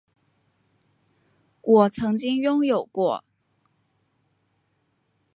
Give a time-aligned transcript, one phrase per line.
[1.61, 3.23] 我曾经拥有过